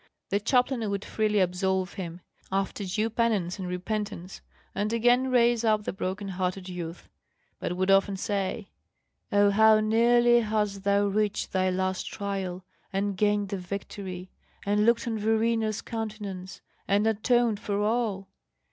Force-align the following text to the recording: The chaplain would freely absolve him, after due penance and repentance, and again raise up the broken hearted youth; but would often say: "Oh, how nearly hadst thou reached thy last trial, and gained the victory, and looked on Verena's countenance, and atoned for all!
The 0.29 0.39
chaplain 0.39 0.89
would 0.89 1.05
freely 1.05 1.37
absolve 1.39 1.93
him, 1.93 2.21
after 2.51 2.83
due 2.83 3.07
penance 3.11 3.59
and 3.59 3.67
repentance, 3.67 4.41
and 4.73 4.91
again 4.91 5.29
raise 5.29 5.63
up 5.63 5.83
the 5.83 5.93
broken 5.93 6.29
hearted 6.29 6.67
youth; 6.67 7.07
but 7.59 7.77
would 7.77 7.91
often 7.91 8.17
say: 8.17 8.69
"Oh, 9.31 9.51
how 9.51 9.79
nearly 9.79 10.39
hadst 10.39 10.85
thou 10.85 11.05
reached 11.05 11.51
thy 11.51 11.69
last 11.69 12.07
trial, 12.07 12.65
and 12.91 13.15
gained 13.15 13.49
the 13.49 13.57
victory, 13.57 14.31
and 14.65 14.87
looked 14.87 15.05
on 15.07 15.19
Verena's 15.19 15.83
countenance, 15.83 16.61
and 16.87 17.05
atoned 17.05 17.59
for 17.59 17.79
all! 17.83 18.27